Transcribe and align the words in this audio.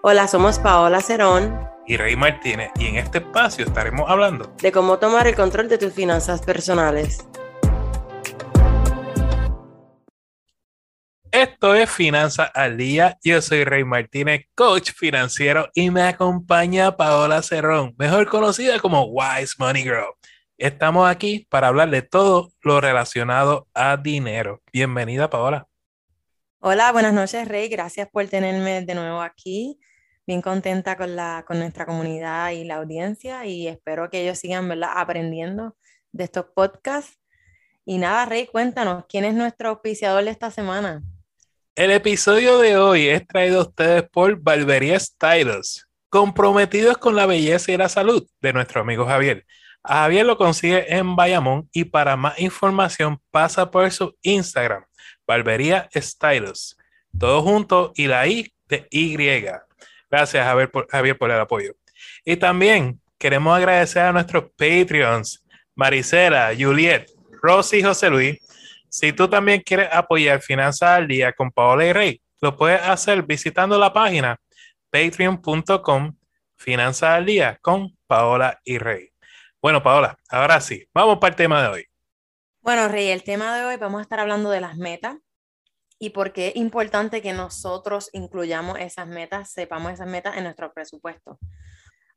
Hola, 0.00 0.28
somos 0.28 0.60
Paola 0.60 1.00
Cerón 1.00 1.58
y 1.84 1.96
Rey 1.96 2.14
Martínez 2.14 2.70
y 2.78 2.86
en 2.86 2.98
este 2.98 3.18
espacio 3.18 3.64
estaremos 3.64 4.08
hablando 4.08 4.54
de 4.62 4.70
cómo 4.70 5.00
tomar 5.00 5.26
el 5.26 5.34
control 5.34 5.68
de 5.68 5.76
tus 5.76 5.92
finanzas 5.92 6.40
personales. 6.40 7.26
Esto 11.32 11.74
es 11.74 11.90
Finanzas 11.90 12.48
al 12.54 12.76
Día. 12.76 13.18
Yo 13.24 13.42
soy 13.42 13.64
Rey 13.64 13.82
Martínez, 13.82 14.46
coach 14.54 14.92
financiero, 14.92 15.68
y 15.74 15.90
me 15.90 16.02
acompaña 16.02 16.96
Paola 16.96 17.42
Cerrón, 17.42 17.92
mejor 17.98 18.28
conocida 18.28 18.78
como 18.78 19.02
Wise 19.06 19.56
Money 19.58 19.82
Girl. 19.82 20.14
Estamos 20.58 21.10
aquí 21.10 21.44
para 21.50 21.66
hablar 21.66 21.90
de 21.90 22.02
todo 22.02 22.52
lo 22.62 22.80
relacionado 22.80 23.66
a 23.74 23.96
dinero. 23.96 24.62
Bienvenida, 24.72 25.28
Paola. 25.28 25.66
Hola, 26.60 26.92
buenas 26.92 27.14
noches, 27.14 27.48
Rey. 27.48 27.68
Gracias 27.68 28.08
por 28.08 28.26
tenerme 28.28 28.82
de 28.82 28.94
nuevo 28.94 29.20
aquí. 29.20 29.80
Bien 30.28 30.42
contenta 30.42 30.98
con, 30.98 31.16
la, 31.16 31.42
con 31.48 31.58
nuestra 31.58 31.86
comunidad 31.86 32.50
y 32.50 32.62
la 32.64 32.74
audiencia 32.74 33.46
y 33.46 33.66
espero 33.66 34.10
que 34.10 34.20
ellos 34.20 34.38
sigan 34.38 34.68
¿verdad? 34.68 34.90
aprendiendo 34.94 35.74
de 36.12 36.24
estos 36.24 36.44
podcasts. 36.54 37.18
Y 37.86 37.96
nada, 37.96 38.26
Rey, 38.26 38.46
cuéntanos, 38.46 39.06
¿quién 39.08 39.24
es 39.24 39.32
nuestro 39.32 39.70
auspiciador 39.70 40.22
de 40.22 40.30
esta 40.30 40.50
semana? 40.50 41.02
El 41.74 41.92
episodio 41.92 42.58
de 42.58 42.76
hoy 42.76 43.08
es 43.08 43.26
traído 43.26 43.60
a 43.60 43.62
ustedes 43.62 44.02
por 44.02 44.38
Barbería 44.38 45.00
Styles, 45.00 45.88
comprometidos 46.10 46.98
con 46.98 47.16
la 47.16 47.24
belleza 47.24 47.72
y 47.72 47.78
la 47.78 47.88
salud 47.88 48.28
de 48.42 48.52
nuestro 48.52 48.82
amigo 48.82 49.06
Javier. 49.06 49.46
A 49.82 50.02
Javier 50.02 50.26
lo 50.26 50.36
consigue 50.36 50.94
en 50.94 51.16
Bayamón 51.16 51.70
y 51.72 51.84
para 51.84 52.18
más 52.18 52.38
información 52.38 53.18
pasa 53.30 53.70
por 53.70 53.90
su 53.90 54.14
Instagram, 54.20 54.84
Barbería 55.26 55.88
Styles. 55.96 56.76
Todo 57.18 57.40
junto 57.40 57.92
y 57.94 58.08
la 58.08 58.26
I 58.26 58.52
de 58.66 58.86
Y. 58.90 59.16
Gracias 60.10 60.44
Javier 60.44 60.70
por, 60.70 60.88
Javier 60.88 61.18
por 61.18 61.30
el 61.30 61.40
apoyo. 61.40 61.74
Y 62.24 62.36
también 62.36 63.00
queremos 63.18 63.56
agradecer 63.56 64.02
a 64.02 64.12
nuestros 64.12 64.44
Patreons, 64.56 65.44
Maricela, 65.74 66.52
Juliet, 66.58 67.10
Rosy 67.42 67.78
y 67.78 67.82
José 67.82 68.10
Luis. 68.10 68.38
Si 68.88 69.12
tú 69.12 69.28
también 69.28 69.60
quieres 69.60 69.88
apoyar 69.92 70.40
Finanzas 70.40 70.90
al 70.90 71.08
Día 71.08 71.32
con 71.32 71.50
Paola 71.50 71.86
y 71.86 71.92
Rey, 71.92 72.22
lo 72.40 72.56
puedes 72.56 72.80
hacer 72.82 73.22
visitando 73.22 73.78
la 73.78 73.92
página 73.92 74.38
patreon.com 74.90 76.16
Finanzas 76.56 77.10
al 77.10 77.26
Día 77.26 77.58
con 77.60 77.96
Paola 78.06 78.58
y 78.64 78.78
Rey. 78.78 79.10
Bueno, 79.60 79.82
Paola, 79.82 80.16
ahora 80.30 80.60
sí, 80.60 80.88
vamos 80.94 81.18
para 81.18 81.30
el 81.30 81.36
tema 81.36 81.62
de 81.62 81.68
hoy. 81.68 81.84
Bueno, 82.60 82.88
Rey, 82.88 83.08
el 83.08 83.22
tema 83.22 83.56
de 83.56 83.64
hoy 83.64 83.76
vamos 83.76 83.98
a 83.98 84.02
estar 84.02 84.20
hablando 84.20 84.50
de 84.50 84.60
las 84.60 84.76
metas 84.76 85.16
y 85.98 86.10
por 86.10 86.32
qué 86.32 86.48
es 86.48 86.56
importante 86.56 87.22
que 87.22 87.32
nosotros 87.32 88.10
incluyamos 88.12 88.78
esas 88.78 89.06
metas, 89.06 89.50
sepamos 89.50 89.92
esas 89.92 90.06
metas 90.06 90.36
en 90.36 90.44
nuestro 90.44 90.72
presupuesto. 90.72 91.38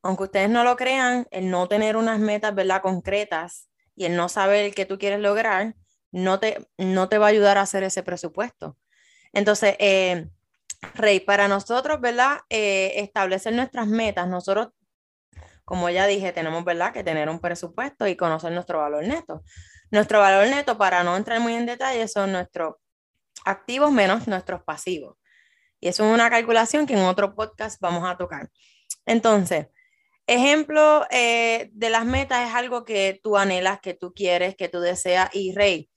Aunque 0.04 0.24
ustedes 0.24 0.50
no 0.50 0.64
lo 0.64 0.76
crean, 0.76 1.28
el 1.32 1.50
no 1.50 1.68
tener 1.68 1.96
unas 1.98 2.20
metas, 2.20 2.54
¿verdad? 2.54 2.82
Concretas 2.82 3.70
y 3.96 4.06
el 4.06 4.16
no 4.16 4.30
saber 4.30 4.74
qué 4.74 4.86
tú 4.86 4.98
quieres 4.98 5.20
lograr, 5.20 5.76
no 6.12 6.40
te, 6.40 6.68
no 6.78 7.10
te 7.10 7.18
va 7.18 7.28
a 7.28 7.30
ayudar 7.30 7.58
a 7.58 7.62
hacer 7.62 7.84
ese 7.84 8.04
presupuesto. 8.04 8.78
Entonces, 9.34 9.76
eh, 9.80 10.28
Rey, 10.96 11.20
para 11.20 11.48
nosotros, 11.48 12.02
¿verdad? 12.02 12.40
Eh, 12.50 12.94
establecer 12.98 13.54
nuestras 13.54 13.88
metas, 13.88 14.28
nosotros 14.28 14.70
como 15.72 15.90
ya 15.90 16.06
dije, 16.06 16.34
tenemos, 16.34 16.66
¿verdad?, 16.66 16.92
que 16.92 17.02
tener 17.02 17.30
un 17.30 17.40
presupuesto 17.40 18.06
y 18.06 18.18
conocer 18.18 18.52
nuestro 18.52 18.80
valor 18.80 19.06
neto. 19.08 19.42
Nuestro 19.90 20.20
valor 20.20 20.48
neto, 20.48 20.78
para 20.78 21.02
no 21.04 21.16
entrar 21.16 21.40
muy 21.40 21.54
en 21.54 21.66
detalle, 21.66 22.10
son 22.10 22.34
nuestros 22.34 22.76
activos 23.46 23.92
menos 23.92 24.28
nuestros 24.28 24.64
pasivos. 24.64 25.18
Y 25.80 25.88
eso 25.88 26.06
es 26.06 26.14
una 26.14 26.30
calculación 26.30 26.86
que 26.86 26.94
en 26.94 27.02
otro 27.02 27.34
podcast 27.36 27.80
vamos 27.82 28.08
a 28.08 28.18
tocar. 28.18 28.50
Entonces, 29.06 29.68
ejemplo 30.28 31.06
eh, 31.10 31.70
de 31.74 31.90
las 31.90 32.06
metas 32.06 32.48
es 32.48 32.56
algo 32.56 32.86
que 32.86 33.20
tú 33.24 33.38
anhelas, 33.38 33.80
que 33.82 33.94
tú 33.94 34.14
quieres, 34.14 34.56
que 34.56 34.70
tú 34.70 34.80
deseas. 34.80 35.30
Y 35.34 35.54
Rey, 35.56 35.90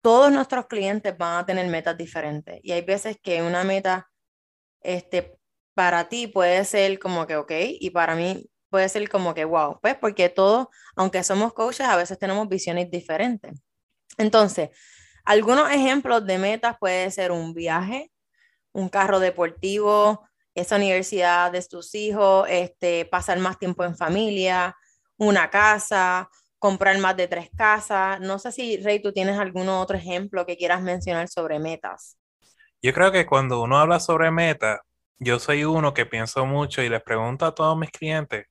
todos 0.00 0.30
nuestros 0.30 0.66
clientes 0.66 1.16
van 1.16 1.38
a 1.38 1.46
tener 1.46 1.66
metas 1.68 1.96
diferentes. 1.96 2.60
Y 2.62 2.72
hay 2.72 2.82
veces 2.82 3.18
que 3.22 3.42
una 3.42 3.64
meta 3.64 4.10
este, 4.80 5.38
para 5.74 6.08
ti 6.08 6.26
puede 6.26 6.64
ser 6.64 6.98
como 6.98 7.26
que, 7.26 7.36
ok, 7.36 7.52
y 7.80 7.90
para 7.90 8.14
mí 8.14 8.48
puede 8.70 8.88
ser 8.88 9.08
como 9.08 9.34
que, 9.34 9.44
wow, 9.44 9.78
pues 9.80 9.96
porque 9.96 10.28
todos, 10.28 10.68
aunque 10.96 11.24
somos 11.24 11.52
coaches, 11.52 11.86
a 11.86 11.96
veces 11.96 12.18
tenemos 12.18 12.48
visiones 12.48 12.90
diferentes. 12.90 13.52
Entonces, 14.18 14.70
algunos 15.24 15.70
ejemplos 15.70 16.26
de 16.26 16.38
metas 16.38 16.76
puede 16.78 17.10
ser 17.10 17.32
un 17.32 17.54
viaje, 17.54 18.10
un 18.72 18.88
carro 18.88 19.20
deportivo, 19.20 20.28
esa 20.54 20.76
universidad 20.76 21.50
de 21.50 21.62
tus 21.62 21.94
hijos, 21.94 22.46
este, 22.48 23.04
pasar 23.06 23.38
más 23.38 23.58
tiempo 23.58 23.84
en 23.84 23.96
familia, 23.96 24.76
una 25.16 25.50
casa, 25.50 26.28
comprar 26.58 26.98
más 26.98 27.16
de 27.16 27.28
tres 27.28 27.50
casas. 27.56 28.20
No 28.20 28.38
sé 28.38 28.52
si, 28.52 28.76
Rey, 28.78 29.00
tú 29.00 29.12
tienes 29.12 29.38
algún 29.38 29.68
otro 29.68 29.96
ejemplo 29.96 30.46
que 30.46 30.56
quieras 30.56 30.82
mencionar 30.82 31.28
sobre 31.28 31.58
metas. 31.58 32.18
Yo 32.82 32.92
creo 32.92 33.10
que 33.10 33.26
cuando 33.26 33.62
uno 33.62 33.78
habla 33.78 33.98
sobre 34.00 34.30
metas, 34.30 34.80
yo 35.18 35.38
soy 35.38 35.64
uno 35.64 35.94
que 35.94 36.06
pienso 36.06 36.44
mucho 36.44 36.82
y 36.82 36.88
les 36.88 37.02
pregunto 37.02 37.46
a 37.46 37.54
todos 37.54 37.76
mis 37.76 37.90
clientes, 37.90 38.46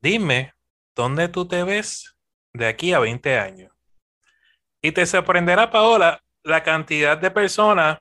Dime, 0.00 0.52
¿dónde 0.94 1.28
tú 1.28 1.48
te 1.48 1.64
ves 1.64 2.16
de 2.52 2.66
aquí 2.66 2.92
a 2.92 3.00
20 3.00 3.36
años? 3.36 3.72
Y 4.80 4.92
te 4.92 5.06
sorprenderá, 5.06 5.70
Paola, 5.70 6.22
la 6.42 6.62
cantidad 6.62 7.18
de 7.18 7.30
personas 7.30 7.98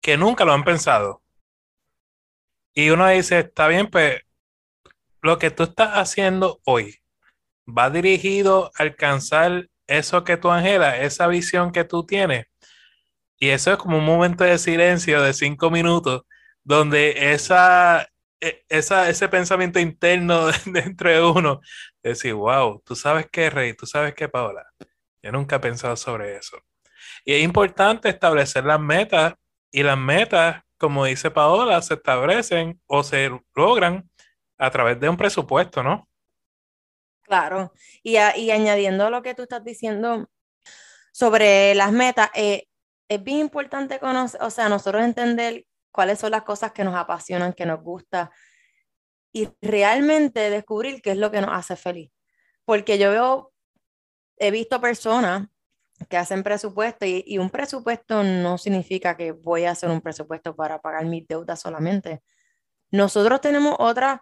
que 0.00 0.16
nunca 0.16 0.44
lo 0.44 0.52
han 0.52 0.64
pensado. 0.64 1.22
Y 2.74 2.90
uno 2.90 3.08
dice, 3.08 3.40
está 3.40 3.68
bien, 3.68 3.88
pues 3.88 4.20
lo 5.22 5.38
que 5.38 5.50
tú 5.50 5.64
estás 5.64 5.90
haciendo 5.94 6.60
hoy 6.64 7.00
va 7.66 7.90
dirigido 7.90 8.70
a 8.78 8.82
alcanzar 8.84 9.68
eso 9.86 10.24
que 10.24 10.36
tú 10.36 10.50
anhelas, 10.50 10.96
esa 11.00 11.26
visión 11.26 11.72
que 11.72 11.84
tú 11.84 12.06
tienes. 12.06 12.46
Y 13.38 13.48
eso 13.50 13.72
es 13.72 13.78
como 13.78 13.98
un 13.98 14.04
momento 14.04 14.44
de 14.44 14.58
silencio 14.58 15.22
de 15.22 15.32
cinco 15.32 15.70
minutos, 15.70 16.22
donde 16.64 17.32
esa, 17.32 18.08
e, 18.40 18.64
esa, 18.68 19.08
ese 19.08 19.28
pensamiento 19.28 19.80
interno 19.80 20.48
dentro 20.66 21.10
de 21.10 21.22
uno, 21.22 21.60
decir, 22.02 22.34
wow, 22.34 22.82
tú 22.84 22.94
sabes 22.96 23.26
qué, 23.30 23.50
Rey, 23.50 23.74
tú 23.74 23.86
sabes 23.86 24.14
qué, 24.14 24.28
Paola. 24.28 24.64
Yo 25.22 25.32
nunca 25.32 25.56
he 25.56 25.60
pensado 25.60 25.96
sobre 25.96 26.36
eso. 26.36 26.58
Y 27.24 27.34
es 27.34 27.42
importante 27.42 28.08
establecer 28.08 28.64
las 28.64 28.80
metas 28.80 29.34
y 29.70 29.82
las 29.82 29.98
metas, 29.98 30.62
como 30.78 31.04
dice 31.04 31.30
Paola, 31.30 31.80
se 31.82 31.94
establecen 31.94 32.80
o 32.86 33.02
se 33.02 33.30
logran 33.54 34.08
a 34.58 34.70
través 34.70 34.98
de 35.00 35.08
un 35.08 35.16
presupuesto, 35.16 35.82
¿no? 35.82 36.08
Claro. 37.22 37.72
Y, 38.02 38.12
y 38.12 38.50
añadiendo 38.50 39.06
a 39.06 39.10
lo 39.10 39.22
que 39.22 39.34
tú 39.34 39.42
estás 39.42 39.62
diciendo 39.62 40.28
sobre 41.12 41.74
las 41.74 41.92
metas, 41.92 42.30
eh, 42.34 42.68
es 43.08 43.22
bien 43.22 43.38
importante 43.38 43.98
conocer, 43.98 44.42
o 44.42 44.50
sea, 44.50 44.68
nosotros 44.68 45.02
entender 45.02 45.66
cuáles 45.90 46.18
son 46.18 46.30
las 46.30 46.42
cosas 46.42 46.72
que 46.72 46.84
nos 46.84 46.94
apasionan, 46.94 47.52
que 47.52 47.66
nos 47.66 47.82
gusta 47.82 48.30
y 49.32 49.48
realmente 49.60 50.50
descubrir 50.50 51.02
qué 51.02 51.12
es 51.12 51.16
lo 51.16 51.30
que 51.30 51.40
nos 51.40 51.50
hace 51.52 51.76
feliz. 51.76 52.10
Porque 52.64 52.98
yo 52.98 53.10
veo, 53.10 53.52
he 54.38 54.50
visto 54.50 54.80
personas 54.80 55.48
que 56.08 56.16
hacen 56.16 56.42
presupuesto 56.42 57.04
y, 57.06 57.38
un 57.38 57.50
presupuesto 57.50 58.22
no 58.22 58.58
significa 58.58 59.16
que 59.16 59.32
voy 59.32 59.64
a 59.64 59.72
hacer 59.72 59.90
un 59.90 60.00
presupuesto 60.00 60.54
para 60.54 60.80
pagar 60.80 61.06
mis 61.06 61.26
deudas 61.26 61.60
solamente. 61.60 62.22
Nosotros 62.90 63.40
tenemos 63.40 63.76
otras 63.78 64.20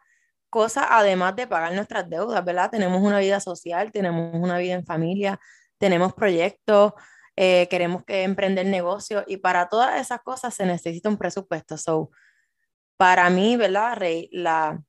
cosas 0.50 0.87
además 0.91 1.37
de 1.37 1.47
pagar 1.47 1.75
nuestras 1.75 2.09
deudas, 2.09 2.44
¿verdad? 2.44 2.71
Tenemos 2.71 3.03
una 3.03 3.19
vida 3.19 3.41
social, 3.41 3.93
tenemos 3.93 4.34
una 4.34 4.59
vida 4.59 4.75
en 4.75 4.87
familia, 4.87 5.38
tenemos 5.78 6.15
proyectos, 6.15 6.94
eh, 7.37 7.69
queremos 7.69 8.05
que 8.05 8.22
emprender 8.22 8.66
negocio 8.66 9.25
y 9.26 9.37
para 9.37 9.69
todas 9.69 10.00
esas 10.00 10.22
cosas 10.22 10.55
se 10.55 10.65
necesita 10.65 11.09
un 11.09 11.19
presupuesto. 11.19 11.76
So, 11.76 12.10
para 12.96 13.29
mí, 13.31 13.56
¿verdad, 13.56 13.96
Rey? 13.96 14.29
La, 14.32 14.82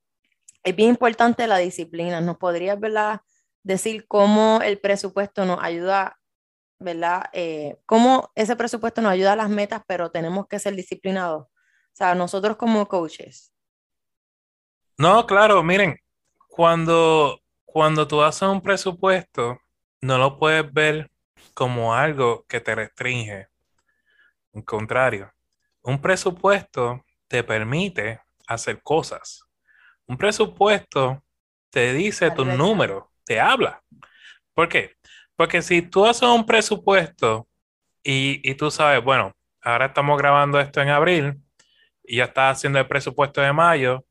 es 0.64 0.76
bien 0.76 0.90
importante 0.90 1.48
la 1.48 1.58
disciplina. 1.58 2.22
¿Nos 2.22 2.38
podrías, 2.38 2.80
¿verdad? 2.80 3.22
Decir 3.68 4.08
cómo 4.08 4.62
el 4.64 4.80
presupuesto 4.80 5.44
nos 5.44 5.62
ayuda, 5.62 6.18
¿verdad? 6.80 7.26
Eh, 7.34 7.76
cómo 7.86 8.32
ese 8.34 8.56
presupuesto 8.56 9.02
nos 9.02 9.12
ayuda 9.12 9.34
a 9.34 9.36
las 9.36 9.50
metas, 9.50 9.82
pero 9.86 10.10
tenemos 10.10 10.48
que 10.48 10.58
ser 10.58 10.74
disciplinados. 10.74 11.48
O 11.48 11.50
sea, 11.92 12.16
nosotros 12.16 12.56
como 12.56 12.88
coaches. 12.88 13.54
No, 14.98 15.28
claro, 15.28 15.62
miren, 15.64 16.00
cuando, 16.48 17.42
cuando 17.66 18.08
tú 18.08 18.22
haces 18.22 18.48
un 18.48 18.62
presupuesto, 18.62 19.60
no 20.00 20.18
lo 20.18 20.40
puedes 20.40 20.72
ver 20.72 21.12
como 21.54 21.94
algo 21.94 22.46
que 22.48 22.62
te 22.62 22.74
restringe. 22.74 23.50
En 24.54 24.62
contrario, 24.62 25.30
un 25.82 26.02
presupuesto 26.02 27.04
te 27.28 27.44
permite 27.44 28.22
hacer 28.48 28.82
cosas. 28.82 29.44
Un 30.06 30.16
presupuesto 30.16 31.22
te 31.70 31.92
dice 31.92 32.32
tu 32.32 32.46
número, 32.46 33.12
te 33.28 33.40
habla. 33.40 33.84
¿Por 34.54 34.70
qué? 34.70 34.96
Porque 35.36 35.62
si 35.62 35.82
tú 35.84 36.06
haces 36.06 36.24
un 36.24 36.46
presupuesto 36.46 37.48
y, 38.04 38.42
y 38.50 38.56
tú 38.56 38.72
sabes, 38.72 39.04
bueno, 39.04 39.34
ahora 39.62 39.88
estamos 39.88 40.18
grabando 40.18 40.60
esto 40.60 40.82
en 40.82 40.90
abril 40.90 41.36
y 42.04 42.18
ya 42.18 42.26
estás 42.26 42.58
haciendo 42.58 42.80
el 42.80 42.88
presupuesto 42.88 43.42
de 43.42 43.54
mayo, 43.54 44.06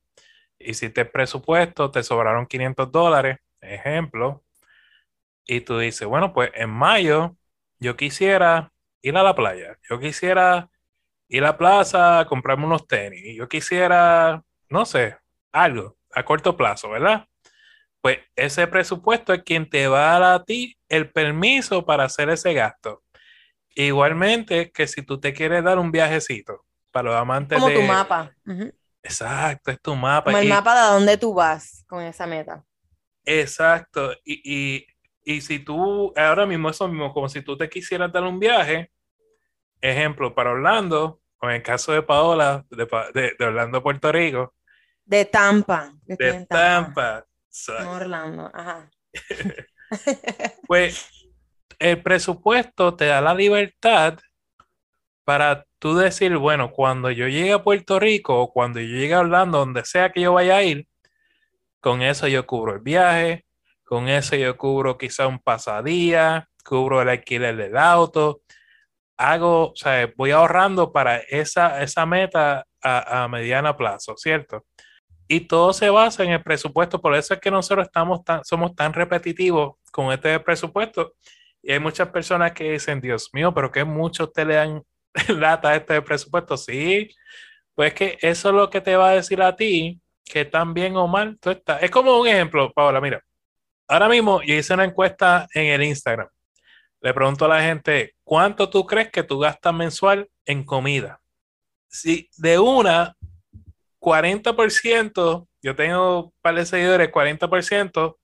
hiciste 0.58 1.02
el 1.02 1.10
presupuesto, 1.10 1.90
te 1.90 2.02
sobraron 2.02 2.46
500 2.46 2.92
dólares, 2.92 3.38
ejemplo, 3.60 4.44
y 5.46 5.60
tú 5.62 5.78
dices, 5.78 6.06
bueno, 6.06 6.32
pues 6.32 6.50
en 6.54 6.70
mayo 6.70 7.36
yo 7.78 7.96
quisiera 7.96 8.72
ir 9.02 9.16
a 9.16 9.22
la 9.22 9.34
playa, 9.34 9.78
yo 9.88 9.98
quisiera 9.98 10.68
ir 11.28 11.42
a 11.44 11.48
la 11.48 11.58
plaza 11.58 12.20
a 12.20 12.26
comprarme 12.26 12.66
unos 12.66 12.86
tenis, 12.86 13.36
yo 13.36 13.48
quisiera, 13.48 14.42
no 14.68 14.84
sé, 14.84 15.16
algo 15.52 15.96
a 16.12 16.24
corto 16.24 16.56
plazo, 16.56 16.90
¿verdad? 16.90 17.26
Pues 18.06 18.20
ese 18.36 18.68
presupuesto 18.68 19.32
es 19.34 19.42
quien 19.42 19.68
te 19.68 19.88
va 19.88 20.14
a 20.14 20.20
dar 20.20 20.34
a 20.34 20.44
ti 20.44 20.78
el 20.88 21.10
permiso 21.10 21.84
para 21.84 22.04
hacer 22.04 22.30
ese 22.30 22.54
gasto. 22.54 23.02
Igualmente 23.74 24.70
que 24.70 24.86
si 24.86 25.02
tú 25.02 25.18
te 25.18 25.32
quieres 25.32 25.64
dar 25.64 25.80
un 25.80 25.90
viajecito 25.90 26.64
para 26.92 27.10
los 27.10 27.20
amantes 27.20 27.56
Como 27.56 27.68
de... 27.68 27.74
tu 27.74 27.82
mapa. 27.82 28.32
Exacto, 29.02 29.72
es 29.72 29.80
tu 29.82 29.96
mapa. 29.96 30.26
Como 30.26 30.38
el 30.38 30.44
Y- 30.46 30.48
mapa 30.48 30.72
de 30.74 30.80
a 30.82 30.92
dónde 30.92 31.16
tú 31.18 31.34
vas 31.34 31.84
con 31.88 32.00
esa 32.00 32.28
meta. 32.28 32.64
Exacto. 33.24 34.12
Y, 34.24 34.40
y, 34.44 34.86
y 35.24 35.40
si 35.40 35.58
tú, 35.58 36.12
ahora 36.14 36.46
mismo 36.46 36.70
eso 36.70 36.86
mismo, 36.86 37.12
como 37.12 37.28
si 37.28 37.42
tú 37.42 37.56
te 37.56 37.68
quisieras 37.68 38.12
dar 38.12 38.22
un 38.22 38.38
viaje, 38.38 38.92
ejemplo, 39.80 40.32
para 40.32 40.52
Orlando, 40.52 41.22
o 41.38 41.50
en 41.50 41.56
el 41.56 41.62
caso 41.64 41.90
de 41.90 42.02
Paola, 42.02 42.64
de, 42.70 42.86
de- 43.14 43.34
de 43.36 43.44
Orlando, 43.44 43.82
Puerto 43.82 44.12
Rico, 44.12 44.54
De 45.04 45.24
Tampa. 45.24 45.92
De 46.04 46.46
Tampa, 46.46 47.25
Orlando. 47.88 48.50
Ajá. 48.52 48.90
pues 50.66 51.08
el 51.78 52.02
presupuesto 52.02 52.94
te 52.94 53.06
da 53.06 53.20
la 53.20 53.34
libertad 53.34 54.18
para 55.24 55.66
tú 55.78 55.96
decir, 55.96 56.36
bueno, 56.36 56.70
cuando 56.70 57.10
yo 57.10 57.26
llegue 57.28 57.52
a 57.52 57.62
Puerto 57.62 57.98
Rico 57.98 58.40
o 58.40 58.52
cuando 58.52 58.80
yo 58.80 58.86
llegue 58.86 59.14
a 59.14 59.20
Orlando, 59.20 59.58
donde 59.58 59.84
sea 59.84 60.12
que 60.12 60.20
yo 60.20 60.32
vaya 60.32 60.56
a 60.56 60.62
ir, 60.62 60.86
con 61.80 62.02
eso 62.02 62.28
yo 62.28 62.46
cubro 62.46 62.74
el 62.74 62.80
viaje, 62.80 63.44
con 63.84 64.08
eso 64.08 64.36
yo 64.36 64.56
cubro 64.56 64.96
quizá 64.98 65.26
un 65.26 65.38
pasadía, 65.38 66.48
cubro 66.64 67.02
el 67.02 67.08
alquiler 67.08 67.56
del 67.56 67.76
auto, 67.76 68.42
hago, 69.16 69.70
o 69.70 69.76
sea, 69.76 70.10
voy 70.16 70.30
ahorrando 70.30 70.92
para 70.92 71.18
esa, 71.18 71.82
esa 71.82 72.06
meta 72.06 72.64
a, 72.82 73.24
a 73.24 73.28
mediano 73.28 73.76
plazo, 73.76 74.14
¿cierto? 74.16 74.64
Y 75.28 75.40
todo 75.40 75.72
se 75.72 75.90
basa 75.90 76.22
en 76.22 76.30
el 76.30 76.42
presupuesto, 76.42 77.00
por 77.00 77.14
eso 77.14 77.34
es 77.34 77.40
que 77.40 77.50
nosotros 77.50 77.86
estamos 77.86 78.24
tan, 78.24 78.44
somos 78.44 78.74
tan 78.74 78.92
repetitivos 78.92 79.76
con 79.90 80.12
este 80.12 80.38
presupuesto. 80.40 81.14
Y 81.62 81.72
hay 81.72 81.80
muchas 81.80 82.08
personas 82.08 82.52
que 82.52 82.72
dicen, 82.72 83.00
Dios 83.00 83.30
mío, 83.32 83.52
pero 83.52 83.72
que 83.72 83.84
mucho 83.84 84.24
usted 84.24 84.46
le 84.46 84.54
dan 84.54 84.82
lata 85.28 85.70
a 85.70 85.76
este 85.76 86.00
presupuesto. 86.00 86.56
Sí, 86.56 87.10
pues 87.74 87.92
que 87.92 88.18
eso 88.20 88.48
es 88.50 88.54
lo 88.54 88.70
que 88.70 88.80
te 88.80 88.96
va 88.96 89.10
a 89.10 89.14
decir 89.14 89.42
a 89.42 89.56
ti, 89.56 90.00
que 90.24 90.44
tan 90.44 90.74
bien 90.74 90.96
o 90.96 91.08
mal 91.08 91.38
tú 91.40 91.50
estás. 91.50 91.82
Es 91.82 91.90
como 91.90 92.20
un 92.20 92.28
ejemplo, 92.28 92.72
Paola, 92.72 93.00
mira, 93.00 93.22
ahora 93.88 94.08
mismo 94.08 94.42
yo 94.42 94.54
hice 94.54 94.74
una 94.74 94.84
encuesta 94.84 95.48
en 95.54 95.66
el 95.66 95.82
Instagram. 95.82 96.28
Le 97.00 97.14
pregunto 97.14 97.44
a 97.44 97.48
la 97.48 97.62
gente, 97.62 98.14
¿cuánto 98.24 98.70
tú 98.70 98.86
crees 98.86 99.10
que 99.10 99.22
tú 99.22 99.38
gastas 99.38 99.74
mensual 99.74 100.28
en 100.44 100.64
comida? 100.64 101.20
Si 101.88 102.28
de 102.36 102.58
una, 102.58 103.15
40%, 104.06 105.48
yo 105.62 105.74
tengo 105.74 106.26
un 106.26 106.32
par 106.40 106.54
de 106.54 106.64
seguidores, 106.64 107.10
40% 107.10 108.16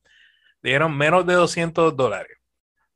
dieron 0.62 0.96
menos 0.96 1.26
de 1.26 1.34
200 1.34 1.96
dólares. 1.96 2.38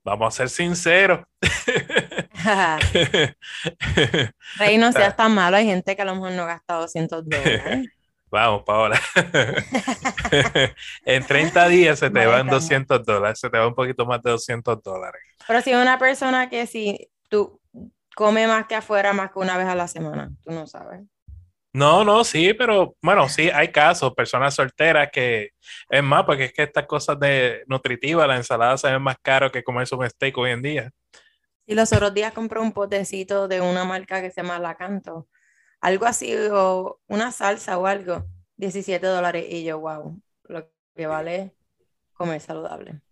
Vamos 0.04 0.32
a 0.32 0.36
ser 0.36 0.48
sinceros. 0.48 1.26
Rey, 4.56 4.78
no 4.78 4.92
seas 4.92 5.16
tan 5.16 5.34
malo. 5.34 5.56
Hay 5.56 5.66
gente 5.66 5.96
que 5.96 6.02
a 6.02 6.04
lo 6.04 6.14
mejor 6.14 6.30
no 6.30 6.46
gasta 6.46 6.74
200 6.74 7.28
dólares. 7.28 7.88
Vamos, 8.30 8.62
Paola. 8.64 9.00
en 11.04 11.26
30 11.26 11.68
días 11.68 11.98
se 11.98 12.08
te 12.08 12.20
Vale, 12.20 12.26
van 12.26 12.46
estamos. 12.46 12.62
200 12.62 13.04
dólares, 13.04 13.40
se 13.40 13.50
te 13.50 13.58
va 13.58 13.66
un 13.66 13.74
poquito 13.74 14.06
más 14.06 14.22
de 14.22 14.30
200 14.30 14.80
dólares. 14.80 15.22
Pero 15.46 15.60
si 15.60 15.72
es 15.72 15.76
una 15.76 15.98
persona 15.98 16.48
que 16.48 16.68
si 16.68 17.10
tú 17.28 17.60
come 18.14 18.46
más 18.46 18.66
que 18.66 18.76
afuera, 18.76 19.12
más 19.12 19.32
que 19.32 19.40
una 19.40 19.56
vez 19.56 19.66
a 19.66 19.74
la 19.74 19.88
semana, 19.88 20.30
tú 20.44 20.52
no 20.52 20.68
sabes. 20.68 21.00
No, 21.76 22.04
no, 22.04 22.24
sí, 22.24 22.54
pero 22.54 22.96
bueno, 23.02 23.28
sí, 23.28 23.50
hay 23.50 23.70
casos, 23.70 24.14
personas 24.14 24.54
solteras 24.54 25.10
que 25.12 25.50
es 25.90 26.02
más, 26.02 26.24
porque 26.24 26.44
es 26.44 26.52
que 26.54 26.62
estas 26.62 26.86
cosas 26.86 27.20
de 27.20 27.64
nutritivas, 27.66 28.26
la 28.26 28.36
ensalada 28.36 28.78
se 28.78 28.90
ven 28.90 29.02
más 29.02 29.18
caro 29.20 29.52
que 29.52 29.62
comerse 29.62 29.94
un 29.94 30.08
steak 30.08 30.38
hoy 30.38 30.52
en 30.52 30.62
día. 30.62 30.90
Y 31.66 31.74
los 31.74 31.92
otros 31.92 32.14
días 32.14 32.32
compré 32.32 32.60
un 32.60 32.72
potecito 32.72 33.46
de 33.46 33.60
una 33.60 33.84
marca 33.84 34.22
que 34.22 34.30
se 34.30 34.40
llama 34.40 34.58
Lacanto. 34.58 35.28
Algo 35.82 36.06
así, 36.06 36.34
o 36.50 36.98
una 37.08 37.30
salsa 37.30 37.76
o 37.76 37.86
algo, 37.86 38.24
17 38.56 39.06
dólares. 39.06 39.44
Y 39.46 39.62
yo, 39.64 39.78
wow, 39.78 40.18
lo 40.44 40.70
que 40.94 41.06
vale 41.06 41.52
comer 42.14 42.40
saludable. 42.40 43.02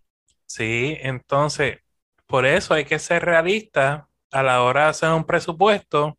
Sí, 0.47 0.97
entonces, 1.01 1.81
por 2.25 2.47
eso 2.47 2.73
hay 2.73 2.85
que 2.85 2.97
ser 2.97 3.25
realista 3.25 4.09
a 4.31 4.41
la 4.41 4.63
hora 4.63 4.85
de 4.85 4.89
hacer 4.89 5.11
un 5.11 5.23
presupuesto, 5.23 6.17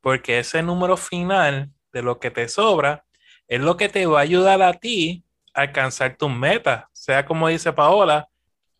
porque 0.00 0.38
ese 0.38 0.62
número 0.62 0.96
final 0.96 1.73
de 1.94 2.02
lo 2.02 2.18
que 2.18 2.30
te 2.30 2.48
sobra 2.48 3.06
es 3.48 3.60
lo 3.60 3.76
que 3.76 3.88
te 3.88 4.04
va 4.04 4.18
a 4.18 4.22
ayudar 4.22 4.60
a 4.60 4.74
ti 4.74 5.24
a 5.54 5.62
alcanzar 5.62 6.16
tus 6.16 6.30
metas, 6.30 6.84
sea 6.92 7.24
como 7.24 7.48
dice 7.48 7.72
Paola, 7.72 8.28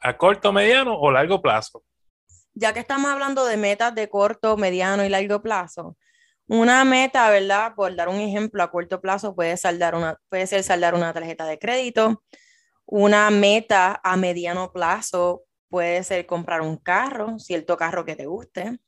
a 0.00 0.16
corto, 0.18 0.52
mediano 0.52 0.98
o 0.98 1.10
largo 1.10 1.40
plazo. 1.40 1.82
Ya 2.54 2.72
que 2.74 2.80
estamos 2.80 3.10
hablando 3.10 3.46
de 3.46 3.56
metas 3.56 3.94
de 3.94 4.08
corto, 4.08 4.56
mediano 4.56 5.04
y 5.04 5.08
largo 5.08 5.40
plazo, 5.40 5.96
una 6.46 6.84
meta, 6.84 7.30
¿verdad? 7.30 7.74
Por 7.74 7.94
dar 7.94 8.08
un 8.08 8.20
ejemplo, 8.20 8.62
a 8.62 8.70
corto 8.70 9.00
plazo 9.00 9.34
puede, 9.34 9.56
saldar 9.56 9.94
una, 9.94 10.18
puede 10.28 10.46
ser 10.46 10.62
saldar 10.62 10.94
una 10.94 11.12
tarjeta 11.12 11.46
de 11.46 11.58
crédito. 11.58 12.22
Una 12.84 13.30
meta 13.30 13.98
a 14.04 14.16
mediano 14.16 14.70
plazo 14.70 15.44
puede 15.70 16.02
ser 16.02 16.26
comprar 16.26 16.60
un 16.60 16.76
carro, 16.76 17.38
cierto 17.38 17.76
carro 17.78 18.04
que 18.04 18.14
te 18.14 18.26
guste. 18.26 18.78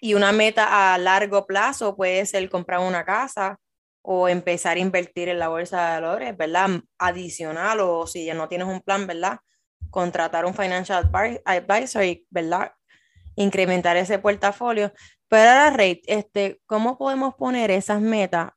Y 0.00 0.14
una 0.14 0.32
meta 0.32 0.94
a 0.94 0.98
largo 0.98 1.46
plazo 1.46 1.96
puede 1.96 2.26
ser 2.26 2.48
comprar 2.48 2.80
una 2.80 3.04
casa 3.04 3.58
o 4.02 4.28
empezar 4.28 4.76
a 4.76 4.80
invertir 4.80 5.28
en 5.28 5.38
la 5.38 5.48
bolsa 5.48 5.84
de 5.84 6.00
valores, 6.00 6.36
¿verdad? 6.36 6.80
Adicional 6.98 7.80
o 7.80 8.06
si 8.06 8.24
ya 8.24 8.34
no 8.34 8.48
tienes 8.48 8.68
un 8.68 8.80
plan, 8.80 9.06
¿verdad? 9.06 9.40
Contratar 9.90 10.44
un 10.44 10.54
financial 10.54 11.10
advi- 11.10 11.42
advisor 11.44 12.04
¿verdad? 12.30 12.72
Incrementar 13.34 13.96
ese 13.96 14.18
portafolio. 14.18 14.92
Pero 15.28 15.50
ahora, 15.50 15.70
Rey, 15.70 16.02
este, 16.06 16.60
¿cómo 16.66 16.96
podemos 16.98 17.34
poner 17.34 17.70
esas 17.70 18.00
metas, 18.00 18.50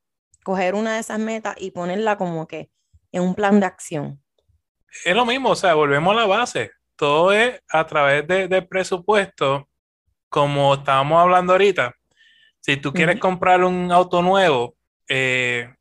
coger 0.44 0.76
una 0.76 0.94
de 0.96 1.00
esas 1.00 1.20
metas 1.20 1.56
y 1.58 1.72
ponerla 1.72 2.18
como 2.18 2.48
que 2.48 2.70
en 3.12 3.24
un 3.24 3.34
plan 3.34 3.60
de 3.60 3.66
acción? 3.66 4.24
Es 5.06 5.16
lo 5.16 5.26
mismo, 5.26 5.50
o 5.50 5.56
sea, 5.56 5.74
volvemos 5.74 6.14
a 6.14 6.22
la 6.22 6.26
base. 6.28 6.72
Todo 6.96 7.32
es 7.32 7.62
a 7.70 7.86
través 7.88 8.28
de, 8.28 8.48
del 8.48 8.68
presupuesto, 8.68 9.69
como 10.30 10.76
estábamos 10.76 11.22
hablando 11.22 11.54
ahorita. 11.54 11.96
Si 12.60 12.78
tú 12.78 12.94
quieres 12.94 13.20
comprar 13.20 13.64
un 13.64 13.92
auto 13.92 14.22
nuevo, 14.22 14.76
eh, 15.08 15.74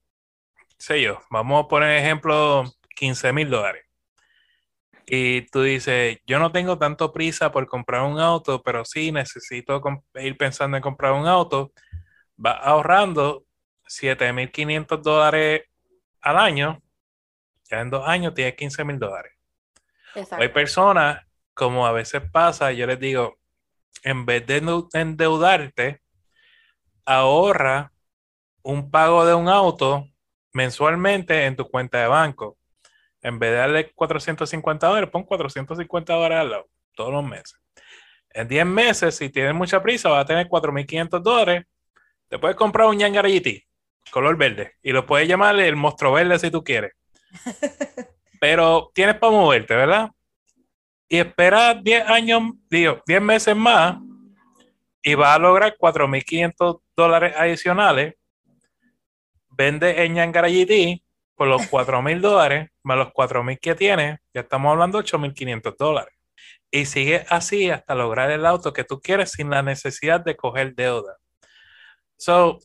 sé 0.79 1.03
yo, 1.03 1.21
vamos 1.31 1.65
a 1.65 1.69
poner 1.69 1.99
ejemplo 1.99 2.65
15 2.97 3.33
mil 3.33 3.51
dólares. 3.51 3.85
Y 5.07 5.43
tú 5.51 5.63
dices, 5.63 6.19
yo 6.27 6.39
no 6.39 6.53
tengo 6.53 6.79
tanto 6.79 7.13
prisa 7.13 7.51
por 7.51 7.67
comprar 7.67 8.03
un 8.03 8.21
auto, 8.21 8.63
pero 8.63 8.85
sí 8.85 9.11
necesito 9.11 9.81
ir 10.15 10.37
pensando 10.37 10.77
en 10.77 10.83
comprar 10.83 11.13
un 11.13 11.27
auto. 11.27 11.73
Va 12.45 12.53
ahorrando 12.53 13.45
7.500 13.87 15.03
dólares 15.03 15.63
al 16.21 16.37
año. 16.37 16.83
Ya 17.71 17.81
en 17.81 17.91
dos 17.91 18.07
años 18.07 18.35
tienes 18.35 18.55
15 18.55 18.85
mil 18.85 18.99
dólares. 18.99 19.33
Hay 20.33 20.49
personas, 20.49 21.25
como 21.55 21.87
a 21.87 21.93
veces 21.93 22.23
pasa, 22.31 22.73
yo 22.73 22.87
les 22.87 23.01
digo, 23.01 23.38
en 24.03 24.27
vez 24.27 24.47
de 24.47 24.63
endeu- 24.63 24.89
endeudarte, 24.93 26.01
ahorra 27.05 27.93
un 28.63 28.91
pago 28.91 29.25
de 29.25 29.35
un 29.35 29.49
auto 29.49 30.07
mensualmente 30.53 31.47
en 31.47 31.57
tu 31.57 31.69
cuenta 31.69 32.01
de 32.01 32.07
banco. 32.07 32.59
En 33.23 33.39
vez 33.39 33.51
de 33.51 33.57
darle 33.57 33.93
450 33.93 34.87
dólares, 34.87 35.11
pon 35.11 35.25
450 35.25 36.15
dólares 36.15 36.39
al 36.39 36.51
lado, 36.51 36.69
todos 36.95 37.13
los 37.13 37.25
meses. 37.25 37.59
En 38.31 38.47
10 38.47 38.67
meses, 38.67 39.17
si 39.17 39.31
tienes 39.31 39.55
mucha 39.55 39.83
prisa, 39.83 40.09
vas 40.11 40.25
a 40.25 40.27
tener 40.27 40.49
4.500 40.49 41.23
dólares. 41.23 41.65
Te 42.29 42.39
puedes 42.39 42.57
comprar 42.57 42.87
un 42.87 42.99
Yangar 42.99 43.27
GT, 43.27 43.67
color 44.11 44.37
verde, 44.37 44.75
y 44.83 44.93
lo 44.93 45.07
puedes 45.07 45.27
llamar 45.27 45.59
el 45.59 45.77
monstruo 45.77 46.13
verde 46.13 46.39
si 46.39 46.51
tú 46.51 46.63
quieres. 46.63 46.93
Pero 48.41 48.91
tienes 48.95 49.17
para 49.17 49.33
moverte, 49.33 49.75
¿verdad? 49.75 50.11
Y 51.09 51.19
esperas 51.19 51.83
10 51.83 52.07
años, 52.09 52.43
digo, 52.69 53.03
10 53.07 53.23
meses 53.23 53.57
más 53.57 53.99
y 55.03 55.15
vas 55.15 55.37
a 55.37 55.39
lograr 55.39 55.77
4.500 55.79 56.83
dólares 56.95 57.35
adicionales. 57.37 58.15
Vende 59.49 60.05
en 60.05 60.17
Yangar 60.17 60.51
GT 60.51 61.03
por 61.35 61.49
los 61.49 61.63
4.000 61.71 62.21
dólares 62.21 62.71
más 62.89 62.97
los 62.97 63.09
4.000 63.09 63.59
que 63.61 63.75
tienes, 63.75 64.19
ya 64.33 64.41
estamos 64.41 64.73
hablando 64.73 64.99
de 64.99 65.05
8.500 65.05 65.77
dólares. 65.77 66.15
Y 66.71 66.87
sigue 66.87 67.25
así 67.29 67.71
hasta 67.71 67.95
lograr 67.95 68.31
el 68.31 68.47
auto 68.47 68.73
que 68.73 68.85
tú 68.85 69.01
quieres 69.01 69.33
sin 69.33 69.51
la 69.51 69.63
necesidad 69.63 70.21
de 70.21 70.37
coger 70.37 70.75
deuda. 70.75 71.19
So, 72.17 72.59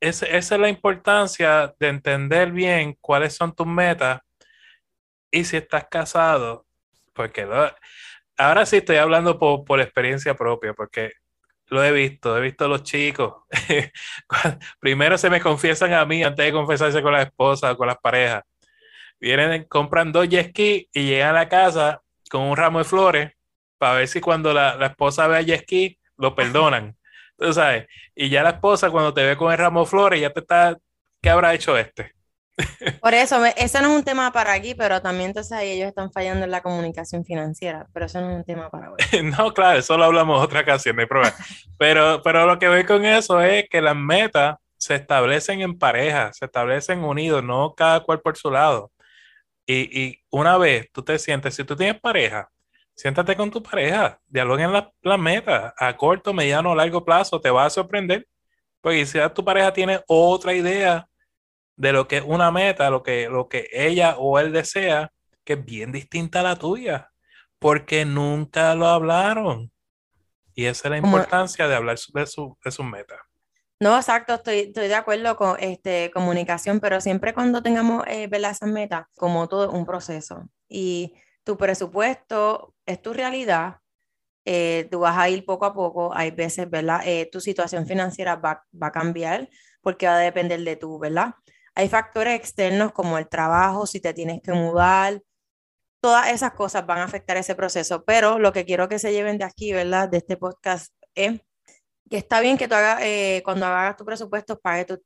esa 0.00 0.26
es 0.26 0.50
la 0.50 0.68
importancia 0.68 1.74
de 1.78 1.88
entender 1.88 2.50
bien 2.50 2.96
cuáles 3.00 3.34
son 3.34 3.54
tus 3.54 3.66
metas 3.66 4.20
y 5.30 5.44
si 5.44 5.56
estás 5.56 5.86
casado, 5.88 6.65
porque 7.16 7.48
ahora 8.36 8.66
sí 8.66 8.76
estoy 8.76 8.96
hablando 8.96 9.38
por, 9.38 9.64
por 9.64 9.80
experiencia 9.80 10.34
propia, 10.34 10.74
porque 10.74 11.12
lo 11.68 11.82
he 11.82 11.90
visto, 11.90 12.36
he 12.36 12.40
visto 12.40 12.66
a 12.66 12.68
los 12.68 12.82
chicos. 12.82 13.34
Primero 14.80 15.18
se 15.18 15.30
me 15.30 15.40
confiesan 15.40 15.92
a 15.94 16.04
mí 16.04 16.22
antes 16.22 16.44
de 16.44 16.52
confesarse 16.52 17.02
con 17.02 17.12
la 17.12 17.22
esposa 17.22 17.72
o 17.72 17.76
con 17.76 17.88
las 17.88 17.98
parejas. 17.98 18.44
Vienen, 19.18 19.64
compran 19.64 20.12
dos 20.12 20.28
jet 20.28 20.50
ski 20.50 20.88
y 20.92 21.06
llegan 21.06 21.30
a 21.30 21.40
la 21.40 21.48
casa 21.48 22.02
con 22.30 22.42
un 22.42 22.56
ramo 22.56 22.78
de 22.78 22.84
flores 22.84 23.32
para 23.78 23.94
ver 23.94 24.08
si 24.08 24.20
cuando 24.20 24.52
la, 24.52 24.76
la 24.76 24.88
esposa 24.88 25.26
ve 25.26 25.38
a 25.38 25.42
jet 25.42 25.62
ski 25.62 25.98
lo 26.18 26.34
perdonan. 26.34 26.96
Tú 27.38 27.52
sabes, 27.52 27.86
y 28.14 28.28
ya 28.28 28.42
la 28.42 28.50
esposa 28.50 28.90
cuando 28.90 29.12
te 29.12 29.24
ve 29.24 29.36
con 29.36 29.52
el 29.52 29.58
ramo 29.58 29.80
de 29.80 29.86
flores 29.86 30.20
ya 30.20 30.30
te 30.30 30.40
está, 30.40 30.76
¿qué 31.20 31.30
habrá 31.30 31.54
hecho 31.54 31.76
este? 31.76 32.15
Por 33.00 33.14
eso, 33.14 33.44
ese 33.44 33.80
no 33.82 33.90
es 33.90 33.96
un 33.96 34.04
tema 34.04 34.32
para 34.32 34.54
aquí, 34.54 34.74
pero 34.74 35.02
también 35.02 35.28
entonces 35.28 35.52
ahí 35.52 35.72
ellos 35.72 35.88
están 35.88 36.10
fallando 36.10 36.44
en 36.44 36.50
la 36.50 36.62
comunicación 36.62 37.24
financiera, 37.24 37.86
pero 37.92 38.06
eso 38.06 38.20
no 38.20 38.30
es 38.30 38.36
un 38.36 38.44
tema 38.44 38.70
para 38.70 38.90
hoy. 38.90 38.96
no, 39.38 39.52
claro, 39.52 39.78
eso 39.78 39.96
lo 39.96 40.04
hablamos 40.04 40.42
otra 40.42 40.60
ocasión, 40.60 40.96
no 40.96 41.02
hay 41.02 41.08
problema. 41.08 41.34
Pero, 41.78 42.22
pero 42.22 42.46
lo 42.46 42.58
que 42.58 42.68
voy 42.68 42.84
con 42.84 43.04
eso 43.04 43.40
es 43.42 43.68
que 43.68 43.82
las 43.82 43.96
metas 43.96 44.56
se 44.78 44.94
establecen 44.94 45.60
en 45.60 45.78
pareja, 45.78 46.32
se 46.32 46.46
establecen 46.46 47.04
unidos, 47.04 47.44
no 47.44 47.74
cada 47.74 48.00
cual 48.00 48.20
por 48.20 48.36
su 48.36 48.50
lado. 48.50 48.90
Y, 49.66 50.02
y 50.02 50.24
una 50.30 50.56
vez 50.56 50.88
tú 50.92 51.02
te 51.02 51.18
sientes, 51.18 51.54
si 51.54 51.64
tú 51.64 51.76
tienes 51.76 52.00
pareja, 52.00 52.48
siéntate 52.94 53.36
con 53.36 53.50
tu 53.50 53.62
pareja, 53.62 54.18
dialoguen 54.26 54.72
las 54.72 54.84
la 55.02 55.18
metas 55.18 55.74
a 55.76 55.96
corto, 55.96 56.32
mediano 56.32 56.70
o 56.70 56.74
largo 56.74 57.04
plazo, 57.04 57.40
te 57.40 57.50
va 57.50 57.66
a 57.66 57.70
sorprender. 57.70 58.26
Porque 58.80 59.04
si 59.06 59.18
tu 59.34 59.44
pareja 59.44 59.72
tiene 59.72 60.00
otra 60.06 60.54
idea 60.54 61.06
de 61.76 61.92
lo 61.92 62.08
que 62.08 62.18
es 62.18 62.24
una 62.26 62.50
meta, 62.50 62.90
lo 62.90 63.02
que, 63.02 63.28
lo 63.28 63.48
que 63.48 63.68
ella 63.72 64.16
o 64.18 64.38
él 64.38 64.52
desea, 64.52 65.12
que 65.44 65.54
es 65.54 65.64
bien 65.64 65.92
distinta 65.92 66.40
a 66.40 66.42
la 66.42 66.56
tuya, 66.56 67.10
porque 67.58 68.04
nunca 68.04 68.74
lo 68.74 68.86
hablaron. 68.86 69.70
Y 70.54 70.64
esa 70.64 70.88
es 70.88 70.90
la 70.90 70.96
importancia 70.98 71.68
de 71.68 71.74
hablar 71.74 71.96
de, 71.96 72.26
su, 72.26 72.56
de 72.64 72.70
sus 72.70 72.86
metas. 72.86 73.18
No, 73.78 73.94
exacto, 73.94 74.34
estoy, 74.34 74.60
estoy 74.60 74.88
de 74.88 74.94
acuerdo 74.94 75.36
con 75.36 75.56
este, 75.60 76.10
comunicación, 76.10 76.80
pero 76.80 77.00
siempre 77.02 77.34
cuando 77.34 77.62
tengamos 77.62 78.04
eh, 78.06 78.28
esas 78.32 78.62
metas, 78.62 79.06
como 79.14 79.48
todo 79.48 79.70
un 79.70 79.84
proceso. 79.84 80.48
Y 80.66 81.14
tu 81.44 81.58
presupuesto 81.58 82.74
es 82.86 83.02
tu 83.02 83.12
realidad, 83.12 83.76
eh, 84.46 84.88
tú 84.90 85.00
vas 85.00 85.18
a 85.18 85.28
ir 85.28 85.44
poco 85.44 85.66
a 85.66 85.74
poco, 85.74 86.14
hay 86.14 86.30
veces, 86.30 86.70
¿verdad? 86.70 87.02
Eh, 87.04 87.28
tu 87.30 87.40
situación 87.40 87.86
financiera 87.86 88.36
va, 88.36 88.64
va, 88.82 88.86
a 88.86 88.92
cambiar 88.92 89.50
porque 89.82 90.06
va 90.06 90.16
a 90.16 90.20
depender 90.20 90.60
de 90.60 90.76
tú, 90.76 90.98
¿verdad? 90.98 91.34
Hay 91.76 91.88
factores 91.90 92.34
externos 92.34 92.92
como 92.92 93.18
el 93.18 93.28
trabajo, 93.28 93.86
si 93.86 94.00
te 94.00 94.14
tienes 94.14 94.40
que 94.42 94.52
mudar, 94.52 95.22
todas 96.00 96.28
esas 96.30 96.52
cosas 96.52 96.86
van 96.86 96.98
a 96.98 97.04
afectar 97.04 97.36
ese 97.36 97.54
proceso, 97.54 98.04
pero 98.04 98.38
lo 98.38 98.52
que 98.52 98.64
quiero 98.64 98.88
que 98.88 98.98
se 98.98 99.12
lleven 99.12 99.38
de 99.38 99.44
aquí, 99.44 99.72
¿verdad? 99.72 100.08
De 100.08 100.18
este 100.18 100.36
podcast 100.38 100.92
es 101.14 101.40
que 102.08 102.16
está 102.16 102.40
bien 102.40 102.56
que 102.56 102.68
tú 102.68 102.74
hagas, 102.74 103.00
eh, 103.02 103.42
cuando 103.44 103.66
hagas 103.66 103.96
tu 103.96 104.04
presupuesto, 104.06 104.58
pagues 104.58 104.86
tus, 104.86 105.00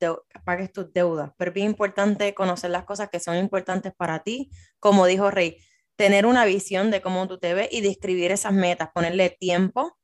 pagues 0.45 0.73
tus 0.73 0.93
deudas, 0.93 1.33
pero 1.37 1.51
es 1.51 1.55
bien 1.55 1.67
importante 1.69 2.35
conocer 2.35 2.71
las 2.71 2.85
cosas 2.85 3.09
que 3.11 3.19
son 3.21 3.37
importantes 3.37 3.93
para 3.97 4.21
ti, 4.23 4.51
como 4.79 5.07
dijo 5.07 5.31
Rey, 5.31 5.57
tener 5.97 6.25
una 6.27 6.45
visión 6.45 6.91
de 6.91 7.03
cómo 7.03 7.27
tú 7.29 7.39
te 7.39 7.55
ves 7.55 7.69
y 7.73 7.81
describir 7.81 8.31
esas 8.31 8.53
metas, 8.53 8.91
ponerle 8.95 9.31
tiempo, 9.31 9.99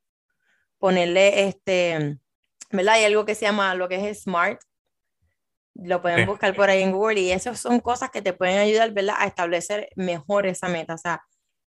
ponerle, 0.79 1.49
este, 1.49 2.19
¿verdad? 2.73 2.95
Hay 2.95 3.05
algo 3.05 3.25
que 3.25 3.35
se 3.37 3.47
llama 3.47 3.75
lo 3.75 3.89
que 3.89 4.11
es 4.11 4.23
SMART, 4.23 4.61
lo 5.83 6.01
pueden 6.03 6.27
buscar 6.27 6.55
por 6.55 6.71
ahí 6.71 6.83
en 6.83 6.93
Google 6.93 7.21
y 7.21 7.31
esas 7.33 7.59
son 7.61 7.81
cosas 7.81 8.11
que 8.11 8.23
te 8.23 8.33
pueden 8.33 8.59
ayudar, 8.59 8.93
¿verdad? 8.93 9.17
A 9.19 9.27
establecer 9.27 9.89
mejor 9.97 10.47
esa 10.47 10.69
meta. 10.69 10.95
O 10.95 10.99
sea, 10.99 11.23